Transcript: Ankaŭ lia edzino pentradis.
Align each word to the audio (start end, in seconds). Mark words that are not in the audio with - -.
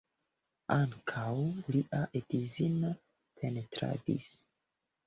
Ankaŭ 0.75 1.35
lia 1.75 2.01
edzino 2.21 2.93
pentradis. 3.45 4.35